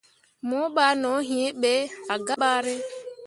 Mo 0.47 0.59
ɓah 0.75 0.91
no 1.01 1.11
hĩĩ 1.27 1.45
ɓe 1.61 1.71
ah 2.13 2.19
gah 2.25 2.39
bare. 2.41 2.73